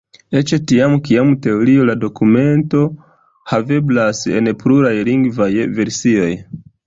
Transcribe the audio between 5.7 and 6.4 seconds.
versioj.